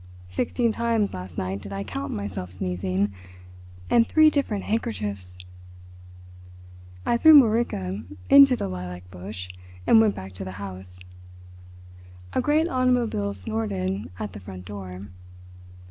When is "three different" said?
4.07-4.63